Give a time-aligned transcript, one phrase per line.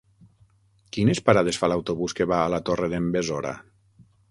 [0.97, 3.55] Quines parades fa l'autobús que va a la Torre d'en Besora?